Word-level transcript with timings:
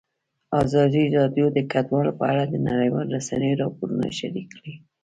ازادي 0.63 1.03
راډیو 1.17 1.45
د 1.55 1.59
کډوال 1.71 2.07
په 2.19 2.23
اړه 2.31 2.43
د 2.47 2.55
نړیوالو 2.67 3.13
رسنیو 3.17 3.59
راپورونه 3.63 4.05
شریک 4.19 4.47
کړي. 4.55 4.73